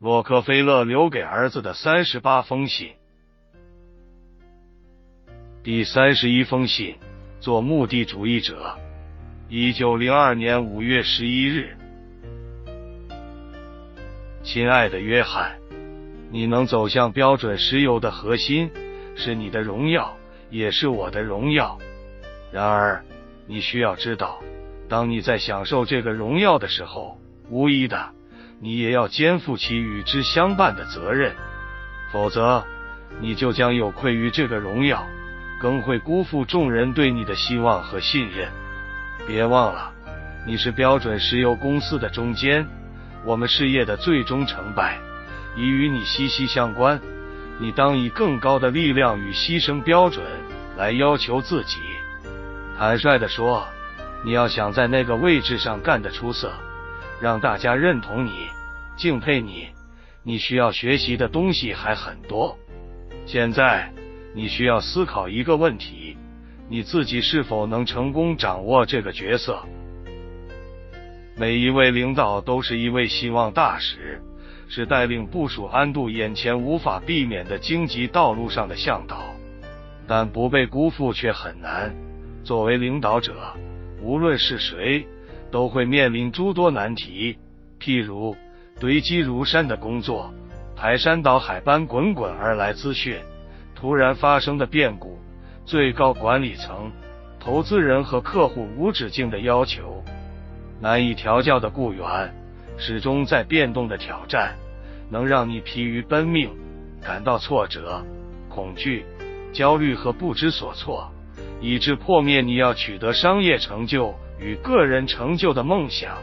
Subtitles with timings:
[0.00, 2.92] 洛克菲勒留给儿子的三十八封信，
[5.62, 6.96] 第三十一封信：
[7.38, 8.78] 做目的主义者。
[9.50, 11.76] 一九零二年五月十一日，
[14.42, 15.58] 亲爱的约翰，
[16.30, 18.70] 你能走向标准石油的核心，
[19.16, 20.16] 是你的荣耀，
[20.48, 21.78] 也是我的荣耀。
[22.50, 23.04] 然而，
[23.46, 24.40] 你需要知道，
[24.88, 27.18] 当你在享受这个荣耀的时候，
[27.50, 28.14] 无疑的。
[28.62, 31.34] 你也要肩负起与之相伴的责任，
[32.12, 32.62] 否则
[33.18, 35.06] 你就将有愧于这个荣耀，
[35.58, 38.50] 更会辜负众人对你的希望和信任。
[39.26, 39.90] 别忘了，
[40.46, 42.66] 你是标准石油公司的中坚，
[43.24, 44.98] 我们事业的最终成败
[45.56, 47.00] 已与你息息相关。
[47.58, 50.22] 你当以更高的力量与牺牲标准
[50.76, 51.78] 来要求自己。
[52.78, 53.66] 坦率地说，
[54.22, 56.52] 你要想在那个位置上干得出色。
[57.20, 58.30] 让大家认同你、
[58.96, 59.68] 敬佩你，
[60.22, 62.56] 你需要学习的东西还很多。
[63.26, 63.92] 现在，
[64.34, 66.16] 你需要思考一个问题：
[66.68, 69.62] 你自己是否能成功掌握这个角色？
[71.36, 74.20] 每一位领导都是一位希望大使，
[74.68, 79.34] 是带领部署安度眼前无法避免的荆棘道路上的向导。
[80.06, 81.94] 但不被辜负却很难。
[82.42, 83.34] 作为领导者，
[84.00, 85.06] 无论是谁。
[85.50, 87.36] 都会面临诸多难题，
[87.80, 88.36] 譬如
[88.78, 90.32] 堆积如山的工作、
[90.76, 93.16] 排山倒海般滚滚而来资讯、
[93.74, 95.18] 突然发生的变故、
[95.64, 96.92] 最高管理层、
[97.38, 100.02] 投资人和客户无止境的要求、
[100.80, 102.34] 难以调教的雇员、
[102.78, 104.54] 始终在变动的挑战，
[105.10, 106.50] 能让你疲于奔命、
[107.02, 108.04] 感到挫折、
[108.48, 109.04] 恐惧、
[109.52, 111.10] 焦虑和不知所措，
[111.60, 114.14] 以致破灭你要取得商业成就。
[114.42, 116.16] 与个人成就的梦想，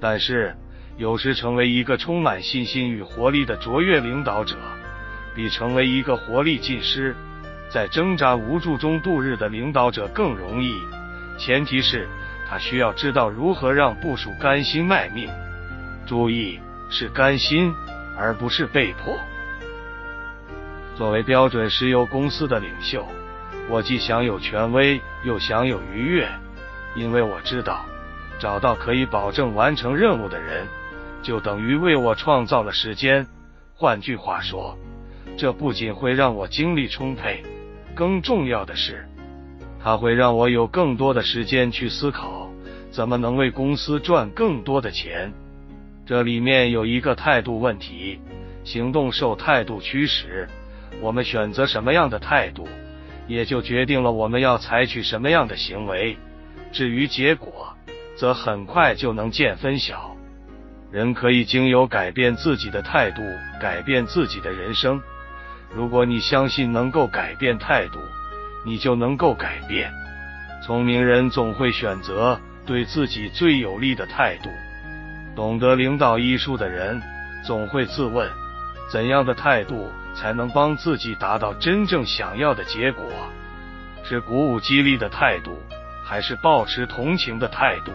[0.00, 0.54] 但是
[0.96, 4.54] 有时成为一个充满信心与活力的卓越领导者，
[5.34, 7.16] 比成为一个活力尽失、
[7.68, 10.72] 在挣扎无助中度日的领导者更容易。
[11.36, 12.06] 前提是
[12.48, 15.28] 他需要知道如何让部属甘心卖命。
[16.06, 17.74] 注意，是甘心，
[18.16, 19.18] 而不是被迫。
[20.94, 23.04] 作为标准石油公司的领袖，
[23.68, 26.28] 我既享有权威，又享有愉悦。
[26.94, 27.86] 因为我知道，
[28.38, 30.66] 找到可以保证完成任务的人，
[31.22, 33.26] 就等于为我创造了时间。
[33.74, 34.76] 换句话说，
[35.36, 37.42] 这不仅会让我精力充沛，
[37.94, 39.08] 更重要的是，
[39.82, 42.50] 它会让我有更多的时间去思考
[42.90, 45.32] 怎么能为公司赚更多的钱。
[46.04, 48.20] 这里面有一个态度问题，
[48.64, 50.46] 行动受态度驱使，
[51.00, 52.68] 我们选择什么样的态度，
[53.32, 56.16] 也就决定了我们要采取什么样的行为。
[56.70, 57.74] 至于结果，
[58.16, 60.14] 则很快就能见分晓。
[60.90, 63.22] 人可以经由改变自己的态度，
[63.58, 65.00] 改变自己的人生。
[65.74, 67.98] 如果你相信能够改变态度，
[68.66, 69.90] 你就能够改变。
[70.62, 74.50] 聪明人总会选择对自己最有利的态度。
[75.34, 77.00] 懂得领导艺术的人，
[77.42, 78.28] 总会自问：
[78.92, 83.04] 怎样的态度才能帮自己达到真正想要的结果？
[84.04, 85.58] 是鼓舞激励的态度。
[86.04, 87.92] 还是保持同情的态度，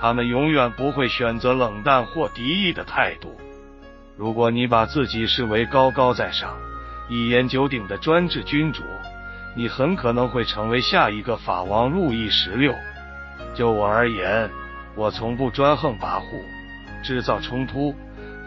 [0.00, 3.36] 他们永远不会选择冷淡或敌意的态度。
[4.16, 6.56] 如果你把自己视为高高在上、
[7.10, 8.82] 一言九鼎的专制君主，
[9.54, 12.72] 你很可能会成为下一个法王路易十六。
[13.52, 14.48] 就我而言，
[14.94, 17.94] 我从不专横跋扈、制造冲突，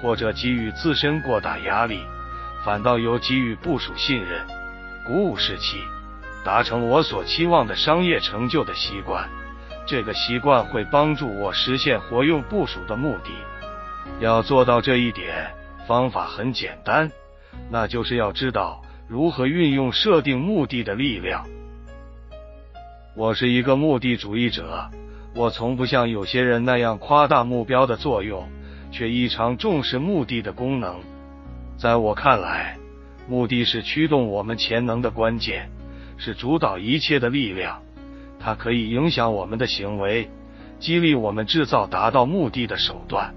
[0.02, 2.02] 或者给予自身过大压力，
[2.66, 4.46] 反倒有给予部署信任、
[5.06, 5.78] 鼓舞士气。
[6.44, 9.30] 达成我所期望的商业成就的习惯，
[9.86, 13.30] 这个习惯会帮助我实现活用部署的目的。
[14.20, 15.54] 要做到这一点，
[15.88, 17.12] 方法很简单，
[17.70, 21.46] 那就是要知道如何运用设定目的的力量。
[23.16, 24.90] 我是一个目的主义者，
[25.36, 28.50] 我从不像有些人那样夸大目标的作用，
[28.92, 31.00] 却异常重视目的的功能。
[31.78, 32.78] 在我看来，
[33.28, 35.70] 目的是驱动我们潜能的关键。
[36.18, 37.82] 是主导一切的力量，
[38.40, 40.30] 它可以影响我们的行为，
[40.78, 43.34] 激励我们制造达到目的的手段。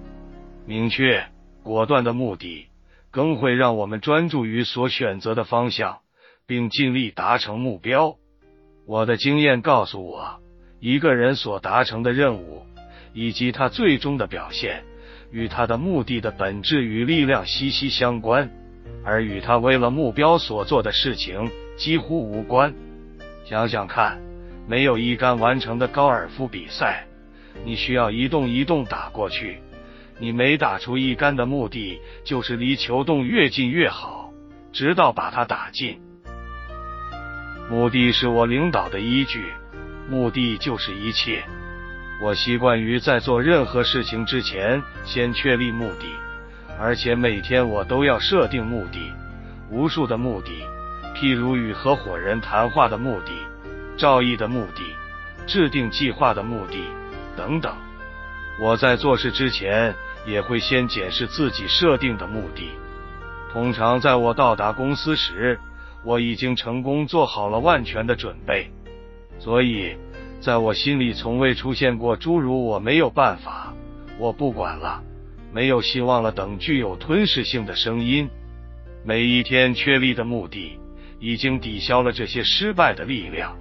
[0.67, 1.25] 明确
[1.63, 2.67] 果断的目的，
[3.11, 6.01] 更会让我们专注于所选择的方向，
[6.47, 8.17] 并尽力达成目标。
[8.87, 10.41] 我的经验告诉我，
[10.79, 12.67] 一个人所达成的任务，
[13.15, 14.85] 以及他最终的表现，
[15.35, 18.49] 与他的目的的本质与力量息息相关，
[19.05, 21.51] 而与他为了目标所做的事情。
[21.77, 22.73] 几乎无关。
[23.45, 24.21] 想想看，
[24.69, 27.05] 没有一杆完成的高尔夫比赛，
[27.65, 29.59] 你需要一动一动打过去，
[30.21, 34.31] 你每打出一杆的目的，就是离球洞越近越好，
[34.73, 35.99] 直到把它打进。
[37.69, 39.43] 目的是我领导的依据，
[40.09, 41.43] 目的就是一切。
[42.23, 46.07] 我习惯于在做任何事情之前先确立目的，
[46.79, 49.13] 而且每天我都要设定目的，
[49.69, 50.51] 无数的目的，
[51.15, 53.33] 譬如与合伙人谈话的目的、
[53.99, 54.83] 造诣的目的、
[55.47, 56.85] 制定计划的目的
[57.37, 57.75] 等等。
[58.61, 59.93] 我在做事之前
[60.25, 62.71] 也会先检视自己设定的目的。
[63.53, 65.59] 通常在我到达公司时，
[66.05, 68.71] 我已经成功做好了万全的准备，
[69.41, 69.97] 所以。
[70.45, 73.75] 在我心里从未出现过诸如“我没有办法
[74.21, 75.03] ”“我不管了
[75.55, 78.29] ”“没有希望了”等具有吞噬性的声音。
[79.07, 80.79] 每一天确立的目的
[81.19, 83.57] 已经抵消了这些失败的力量。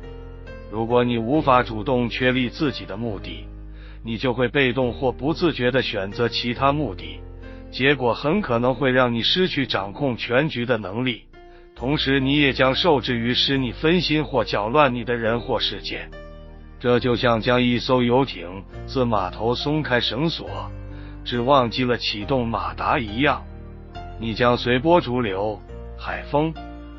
[0.74, 3.45] 如果你无法主动确立自己的目的，
[4.03, 7.21] 你就会被动或不自觉地选择其他目的，
[7.71, 11.21] 结果很可能会让你失去掌控全局的能力，
[11.77, 16.12] 同时你也将受制于使你分心或搅乱你的人或事件。
[16.83, 20.69] 这就像将一艘游艇自码头松开绳索，
[21.24, 23.41] 只忘记了启动马达一样。
[24.19, 25.57] 你将随波逐流，
[25.97, 26.53] 海风、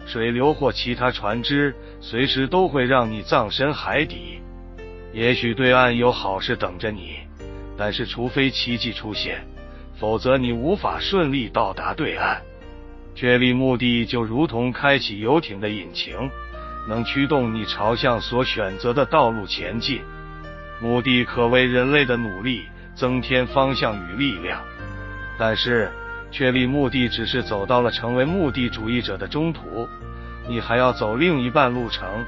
[0.06, 4.40] 水流或其他船只随时都会让你葬身海底。
[5.12, 7.16] 也许对岸有好事等着你，
[7.76, 9.46] 但是除非奇迹出现，
[9.98, 12.40] 否则你无法顺利到达对岸。
[13.14, 16.30] 确立目的就如同开启游艇的引擎。
[16.86, 20.02] 能驱动你朝向所选择的道路前进，
[20.80, 22.64] 目的可为人类的努力
[22.94, 24.60] 增添方向与力量。
[25.38, 25.90] 但是，
[26.30, 29.88] 确立目的只是走到了成为目的主义者的中途，
[30.48, 32.24] 你还要走另一半路程。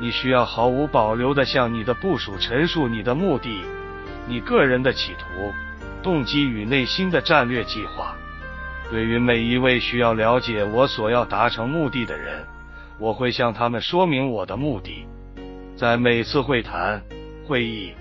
[0.00, 3.62] 你需要毫无保留地向你的部署陈述你的目的、
[4.26, 5.52] 你个人的企图、
[6.02, 8.16] 动机与内心的战略计划。
[8.90, 12.44] 对于每一位需要了解我所要达成目的的人。
[12.98, 15.06] 我会向他们说明我的目的，
[15.76, 17.02] 在每次会谈、
[17.46, 17.92] 会议、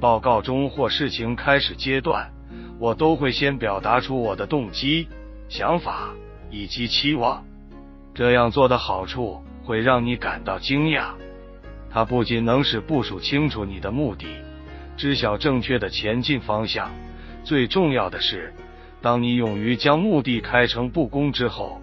[0.00, 2.32] 报告中或事情开始阶段，
[2.78, 5.06] 我都会先表达出我的动机、
[5.48, 6.10] 想法
[6.50, 7.44] 以及期望。
[8.14, 11.12] 这样做的好处会让你感到惊讶。
[11.88, 14.26] 它不仅能使部署清楚你的目的，
[14.96, 16.90] 知晓正确的前进方向，
[17.44, 18.52] 最重要的是，
[19.02, 21.81] 当你勇于将目的开诚布公之后。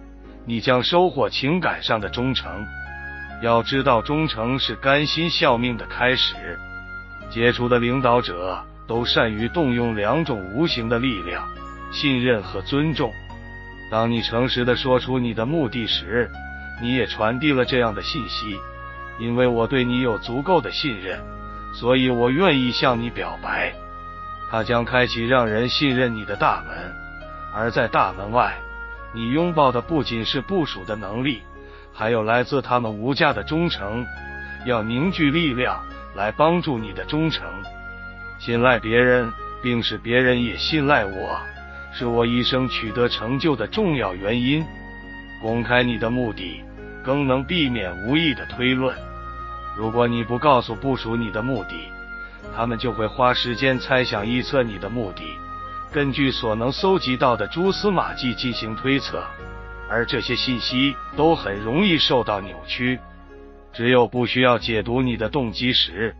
[0.50, 2.66] 你将收获情感上的忠诚。
[3.40, 6.58] 要知道，忠诚是甘心效命的开始。
[7.30, 11.48] 杰出的领导者都善于动用两种无形的力量：
[11.92, 13.12] 信任和尊重。
[13.92, 16.28] 当你诚实的说出你的目的时，
[16.82, 18.58] 你也传递了这样的信息。
[19.20, 21.22] 因为我对你有足够的信任，
[21.72, 23.72] 所以我愿意向你表白。
[24.50, 26.92] 它将开启让人信任你的大门，
[27.54, 28.52] 而在大门外。
[29.12, 31.42] 你拥抱的不仅是部署的能力，
[31.92, 34.06] 还有来自他们无价的忠诚。
[34.66, 35.82] 要凝聚力量
[36.14, 37.46] 来帮助你的忠诚，
[38.38, 41.40] 信赖别人，并使别人也信赖我，
[41.92, 44.64] 是我一生取得成就的重要原因。
[45.40, 46.62] 公开你的目的，
[47.02, 48.94] 更能避免无意的推论。
[49.76, 51.90] 如果你不告诉部署你的目的，
[52.54, 55.22] 他们就会花时间猜想预测你的目的。
[55.92, 59.24] 根据所能搜集到的蛛丝马迹进行推测，
[59.88, 63.00] 而这些信息都很容易受到扭曲。
[63.72, 66.14] 只有不需要解读你的动机时，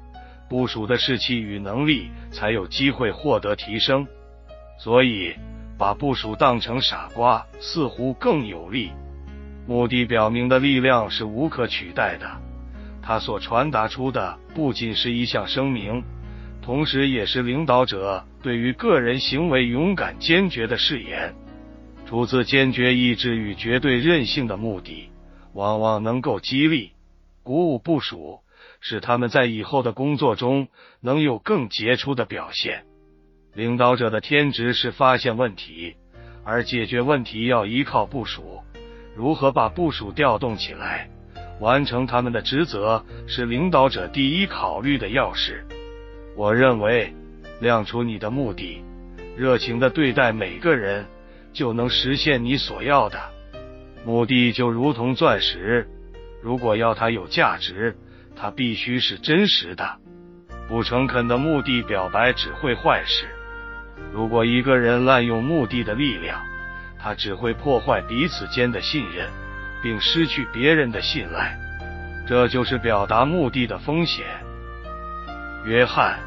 [0.48, 4.04] 部署的士气与能力才有机会获得提升。
[4.76, 5.36] 所以，
[5.78, 8.90] 把部署当成傻瓜似乎更有利。
[9.68, 12.28] 目的表明的力量是无可取代的，
[13.00, 16.02] 它所传达出的不仅是一项声明。
[16.70, 21.34] 同时，也是领导者对于个人行为勇敢坚决的誓言。
[22.06, 25.10] 出自坚决意志与绝对韧性的目的，
[25.52, 26.92] 往往能够激励、
[27.42, 28.38] 鼓舞部署，
[28.80, 30.68] 使他们在以后的工作中
[31.00, 32.84] 能有更杰出的表现。
[33.52, 35.96] 领导者的天职是发现问题，
[36.44, 38.60] 而解决问题要依靠部署。
[39.16, 41.10] 如何把部署调动起来，
[41.58, 45.66] 完成他们的职责，是领导者第一考虑的要事。
[46.40, 47.14] 我认为，
[47.60, 48.82] 亮出你的目的，
[49.36, 51.04] 热情的对待每个人，
[51.52, 53.20] 就能实现你所要的
[54.06, 54.50] 目的。
[54.50, 55.86] 就如同钻石，
[56.42, 57.94] 如果要它有价值，
[58.34, 59.98] 它必须是真实的。
[60.66, 63.26] 不诚恳的目的表白只会坏事。
[64.10, 66.40] 如果一个人滥用目的的力量，
[66.98, 69.28] 他只会破坏彼此间的信任，
[69.82, 71.54] 并失去别人的信赖。
[72.26, 74.24] 这就是表达目的的风险。
[75.66, 76.18] 约翰，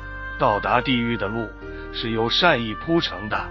[0.43, 1.47] 到达地狱的路
[1.93, 3.45] 是由善意铺成的。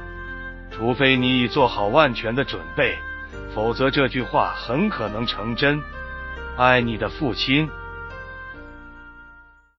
[0.70, 2.98] 除非你已做好万全的准备，
[3.54, 5.80] 否则这句话很可能成真。
[6.58, 7.70] 爱你的父亲。